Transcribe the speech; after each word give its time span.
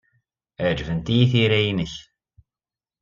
Ɛejbent-iyi 0.65 1.25
tira-nnek. 1.31 1.93